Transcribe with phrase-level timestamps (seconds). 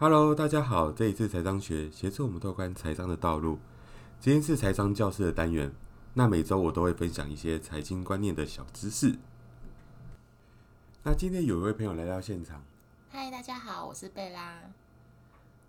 [0.00, 3.58] Hello，大家好，这一次财商学协助我们拓宽财商的道路。
[4.18, 5.70] 今天是财商教室的单元，
[6.14, 9.18] 那每周我都会分享一些财经观念的小知识。
[11.02, 12.64] 那今天有一位朋友来到现场，
[13.10, 14.62] 嗨，大家好，我是贝拉。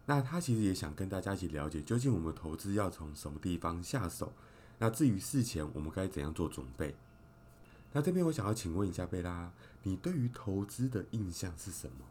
[0.05, 4.31] 那他其实也想跟大家一起了解，究竟我们投资要从什么地方下手？
[4.77, 6.95] 那至于事前我们该怎样做准备？
[7.91, 9.51] 那这边我想要请问一下贝拉，
[9.83, 12.05] 你对于投资的印象是什么？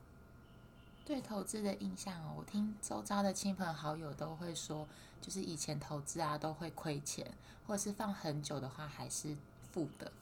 [1.05, 4.87] 对投资的印象哦，我听周遭的亲朋好友都会说，
[5.21, 7.29] 就是以前投资啊都会亏钱，
[7.67, 9.37] 或者是放很久的话还是
[9.73, 10.13] 负的。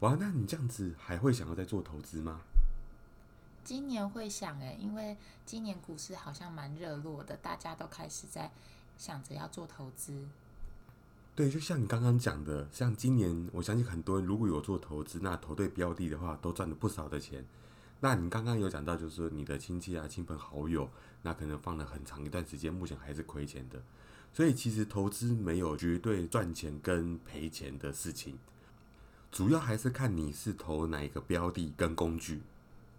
[0.00, 2.42] 哇，那你这样子还会想要再做投资吗？
[3.64, 5.16] 今年会想诶，因为
[5.46, 8.52] 今年股市好像蛮热络的，大家都开始在
[8.98, 10.28] 想着要做投资。
[11.34, 17.44] 对，就像你刚刚讲的，像今年，我相信很多人如果有做投资，那投对标的的话，都赚了不少的钱。
[18.00, 20.88] 那你刚刚有讲到，就是说你的亲戚啊、亲朋好友，
[21.22, 23.82] 那可能放了很长一段时间，目前还是亏钱的。
[24.32, 28.38] 所以其实投资没有绝对赚钱跟赔钱的事情，
[29.32, 32.42] 主要还是看你是投哪一个标的跟工具。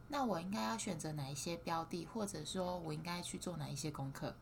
[0.10, 4.34] 那我应该要选择哪一些标的，或者说我应该去做哪一些功课？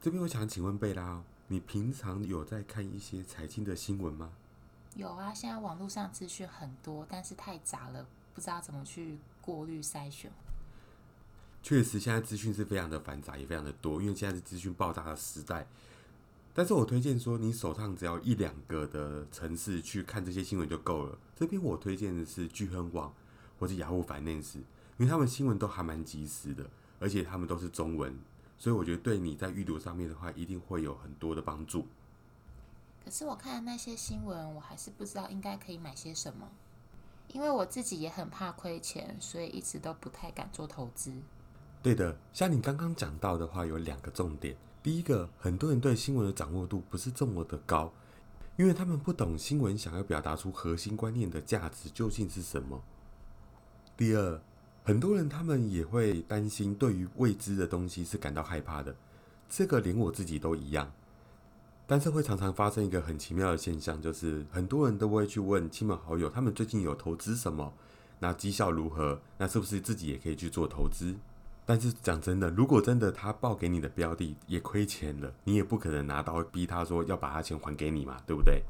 [0.00, 4.32] 这边我想请问贝拉，你平常有在看一些财经的新闻吗？
[4.94, 8.06] 有啊，现在网络上资讯很多，但是太杂了，
[8.38, 9.18] 不知道怎么去。
[9.40, 10.30] 过滤筛选，
[11.62, 15.66] 确实，现在资讯是非常的繁杂，也非常的多，因为现在是资讯爆炸的时代。
[16.52, 21.18] 但是我推荐说，你手上只要一两个的城市去看这些新闻就够了。
[21.34, 23.10] 这边我推荐的是聚亨网
[23.58, 24.66] 或者雅虎 Finance，因
[24.98, 26.68] 为他们新闻都还蛮及时的，
[27.00, 28.14] 而且他们都是中文，
[28.58, 31.86] 所以我觉得对你在阅读上面的话，一定会有很多的帮助。
[33.02, 36.50] 可是我看那些新闻，我还是不知道应该可以买些什么。
[37.28, 41.12] 因为我自己也很怕亏钱，所以一直都不太敢做投资。
[41.82, 44.56] 对的，像你刚刚讲到的话，有两个重点。
[44.82, 47.92] 第一个，很多人对新闻的掌握度不是这么的高，
[48.56, 52.82] 因为他们不懂新闻想要表达出核心观念的价值究竟是什么。
[53.96, 54.40] 第二，
[54.84, 58.94] 很多人他们也会担心对于未知的东西是感到害怕的，
[59.48, 60.90] 这个连我自己都一样。
[61.90, 67.72] 但是会常常发生一个很奇妙的现象，就是很多人都会去问亲朋好友，他们最近有投资什么，
[68.18, 71.16] 那绩效如何，那是不是自己也可以去做投资？
[71.64, 78.62] 但是讲真的，如果真的他报给你的标的也亏钱了，你也不可能拿刀逼他说要把他钱还给你嘛，对不对？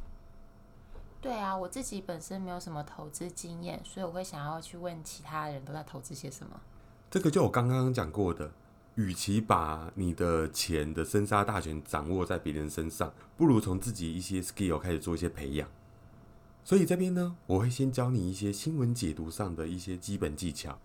[1.21, 6.61] 对啊，我自己本身没有什么投资经验，所以我会想要去问其他人都在投资些什么。
[7.11, 8.53] 这个就我刚刚讲过的。
[8.99, 15.69] 与其把你的钱的生杀大权掌握在别人身上，不如从自己一些 skill 开始做一些培养。
[16.65, 20.77] 所以这边呢，我会先教你一些新闻解读上的一些基本技巧。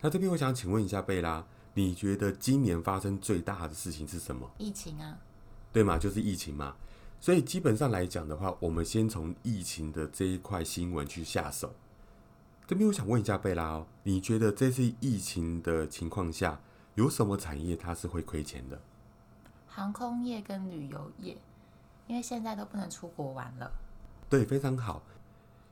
[0.00, 1.44] 那这边我想请问一下贝拉，
[1.74, 4.48] 你觉得今年发生最大的事情是什么？
[4.58, 5.18] 疫情啊，
[5.72, 5.98] 对吗？
[5.98, 6.76] 就是疫情嘛。
[7.20, 11.74] 所以基本上来讲的话，我们先从疫情的这一块新闻去下手。
[12.64, 16.60] 这边我想问一下贝拉哦，你觉得这次疫情的情况下？
[16.96, 18.80] 有什么产业它是会亏钱的？
[19.68, 21.36] 航空业跟旅游业，
[22.06, 23.70] 因为现在都不能出国玩了。
[24.30, 25.02] 对，非常好。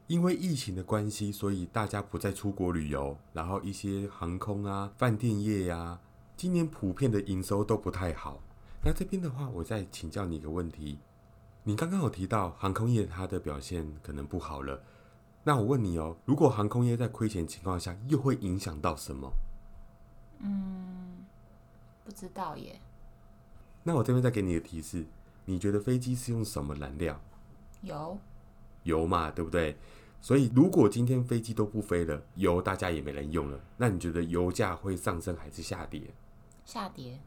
[0.07, 5.99] 因为疫情的关系，所以大家不再出国旅游，然后一些航空啊、饭店业呀，
[6.37, 8.39] 今年普遍的营收都不太好。
[8.85, 10.99] 那这边的话，我再请教你一个问题：
[11.63, 14.79] 你刚刚有提到航空业它的表现可能不好了，
[15.43, 19.33] 那我问你哦，如果航空业在亏钱情况下，又会影响到什么？
[20.45, 21.25] 嗯，
[22.05, 22.79] 不知道耶。
[23.83, 25.05] 那我这边再给你个提示，
[25.47, 27.21] 你觉得飞机是用什么燃料？
[27.83, 28.19] 油。
[28.85, 29.77] 油嘛，对不对？
[30.21, 36.03] 所以如果今天飞机都不飞了，油大家也没人用了，那你觉得油价会上升还是下跌？
[36.65, 37.19] 下跌。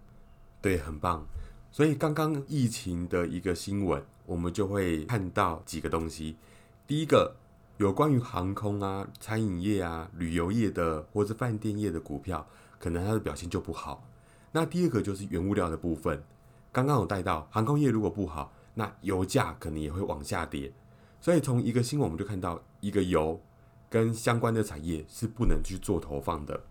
[0.61, 1.25] 对，很棒。
[1.72, 6.38] 所以刚刚疫情的一个新闻，我们就会看到几个东西。
[6.85, 7.35] 第一个。
[7.78, 12.44] 有关于航空啊、餐饮业啊、旅游业的，或是饭店业的股票，
[12.80, 14.03] 可能它的表现就不好。
[14.52, 16.24] 那第二个就是原物料的部分，
[16.72, 20.72] 刚刚有带到航空业如果不好，那油价可能也会往下跌。
[21.20, 23.41] 所以从一个新闻我们就看到，一个油
[23.90, 26.62] 跟相关的产业是不能去做投放的。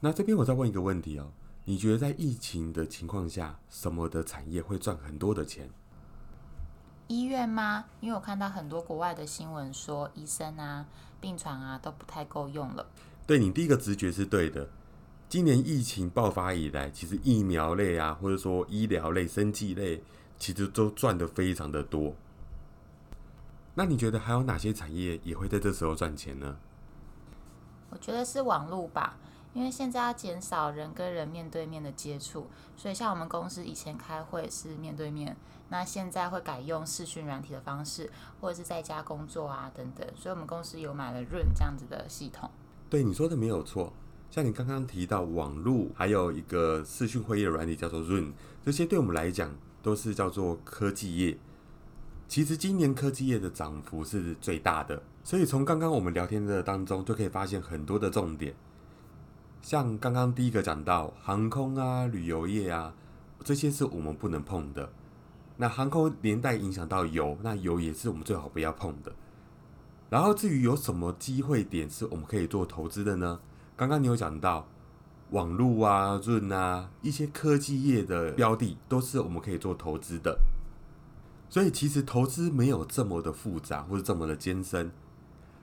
[0.00, 1.32] 那这边我再问一个问题哦，
[1.64, 5.68] 你觉得在疫情的情况下，什么的产业会赚很多的钱？
[7.08, 7.84] 医院吗？
[8.00, 10.86] 因为我看到很多国外的新闻说，医生啊、
[11.20, 12.86] 病床啊都不太够用了。
[13.26, 14.68] 对你第一个直觉是对的。
[15.28, 20.02] 今年疫情爆发以来，其实疫苗类啊，或者说医疗类、生技类，
[20.38, 22.14] 其实都赚的非常的多。
[23.74, 26.56] 那你觉得还有哪些产业也会在这时候赚钱呢？
[27.90, 29.16] 我觉得是网络吧，
[29.52, 35.36] 因为现在要减少人跟人面对面的接触，所以像我们公司以前开会是面对面，
[35.70, 38.10] 那现在会改用视讯软体的方式，
[38.40, 40.06] 或者是在家工作啊等等。
[40.14, 42.48] 所以我们公司有买了 Run 这样子的系统。
[42.88, 43.92] 对你说的没有错，
[44.34, 48.32] 像你刚刚提到网络，还有一个视讯会议的软体叫做 Run，
[48.64, 49.48] 这些对我们来讲
[49.80, 51.38] 都是叫做科技业。
[52.26, 58.56] 其实今年科技业的涨幅是最大的，所以从刚刚我们聊天的当中就可以发现很多的重点。
[59.62, 62.92] 像刚刚第一个讲到航空啊、旅游业啊，
[63.44, 64.90] 这些是我们不能碰的。
[65.58, 69.12] 那航空连带影响到油，那油也是我们最好不要碰的。
[70.10, 73.38] 然后至于有什么机会点是我们可以做投资的呢？
[73.76, 74.68] 刚刚你有讲到
[75.30, 80.38] 网络啊、润啊一些科技业的标的，都是我们可以做投资的。
[81.48, 84.92] 所以其实投资没有这么的复杂或者这么的艰深，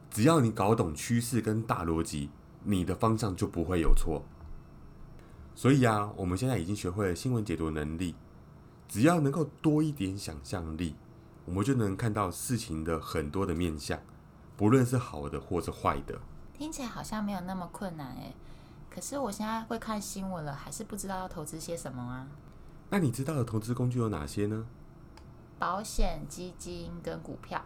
[0.10, 2.30] 只要你搞懂趋势跟大逻辑。
[2.64, 4.24] 你的方向就不会有错。
[5.56, 8.14] 所以啊，我们现在已经学会了新闻解读能力，
[8.88, 10.94] 只要能够多一点想象力，
[11.46, 14.00] 我们就能看到事情的很多的面相，
[14.56, 16.22] 不论是好的或是坏的。
[16.62, 18.36] 听起来好像没有那么困难诶，
[18.88, 22.28] 可是我现在会看新闻了，还是不知道要投资些什么啊？
[22.92, 24.68] 那你知道的投资工具有哪些呢？
[25.58, 27.60] 保险、基金跟股票。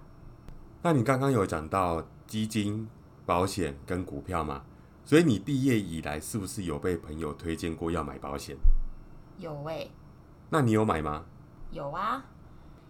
[0.82, 2.88] 那你刚刚有讲到基金、
[3.26, 4.64] 保险跟股票吗？
[5.04, 8.56] 所以你毕业以来是不是有被朋友推荐过要买保险？
[9.38, 9.92] 有诶。
[10.50, 11.26] 那你有买吗？
[11.70, 12.24] 有啊，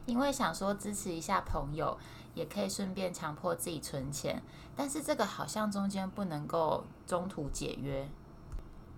[0.06, 1.98] 因为想说支持一下朋友，
[2.36, 4.44] 也可以顺便强迫自己存钱。
[4.76, 8.08] 但是这个好像中间不能够中途解约。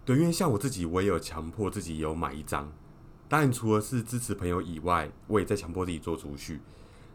[0.04, 2.72] 对，因为像我自己，我也有强迫自己有买一张。
[3.30, 6.62] 当然，除了是支持朋友以外，我也在强迫自己做储蓄。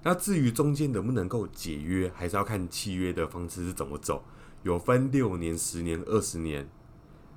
[0.02, 4.22] 那至于中间能不能够解约，还是要看契约的方式是怎么走。
[4.62, 6.68] 有分六年、十年、二十年。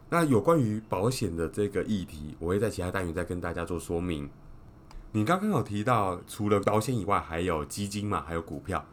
[0.09, 4.29] 那有关于保险的这个议题，我会在其他单元再跟大家做说明。
[5.15, 8.85] 你刚刚有提到，除了保险以外，还有基金嘛，还有股票。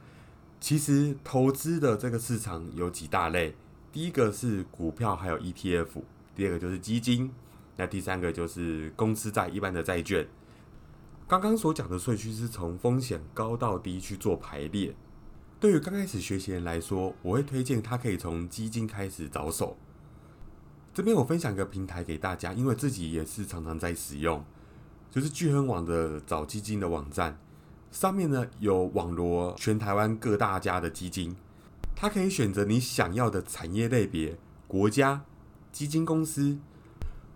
[0.60, 3.56] 其实投资的这个市场有几大类，
[3.90, 5.88] 第一个是股票，还有 ETF；
[6.36, 7.28] 第二个就是基金；
[7.76, 10.24] 那第三个就是公司债，一般的债券。
[11.26, 14.94] 刚刚所讲的顺序是从风险高到低去做排列。
[15.58, 19.76] 对于刚开始学习人来说，我会推荐他可以从基金开始着手。
[20.94, 24.44] 这边我分享一个平台给大家，因为自己也是常常在使用，
[25.12, 27.38] 就是聚亨网的找基金的网站。
[27.90, 31.36] 上面呢有网罗全台湾各大家的基金，
[31.94, 35.22] 它可以选择你想要的产业类别、国家、
[35.70, 36.58] 基金公司，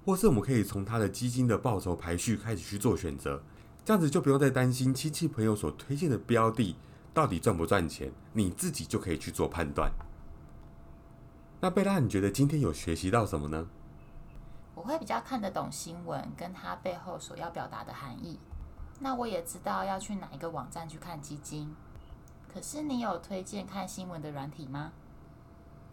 [0.06, 3.42] 或是我们可以从它的基金的报酬排序开始去做选择。
[3.84, 6.74] 这样子就不用再担心亲戚朋友所推荐的标的。
[7.12, 9.90] 到底赚不赚钱，你自己就可以去做判断。
[11.62, 13.66] 那贝拉，你觉得今天有学习到什么呢？
[14.76, 18.38] 我会比较看得懂新闻，跟它背后所要表达的含义。
[19.00, 21.74] 那我也知道要去哪一个网站去看基金。
[22.46, 24.92] 可是你有推荐看新闻的软体吗？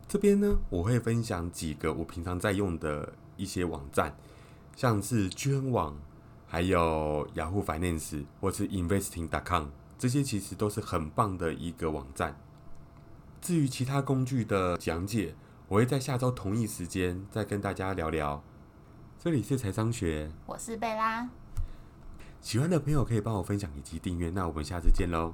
[0.05, 4.13] 这边呢，我会分享几个我平常在用的一些网站，
[4.75, 5.97] 像是捐网，
[6.45, 9.67] 还有雅虎 Finance 或是 Investing.com。
[9.97, 12.37] 这些其实都是很棒的一个网站。
[13.41, 15.35] 至于其他工具的讲解，
[15.69, 18.43] 我会在下周同一时间再跟大家聊聊。
[19.23, 21.25] 这里是财商学，我是贝拉。
[22.41, 24.29] 喜欢的朋友可以帮我分享以及订阅。
[24.29, 25.33] 那我们下次见喽。